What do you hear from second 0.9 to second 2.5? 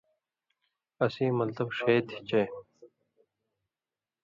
اسیں مطلب ݜے تھی چے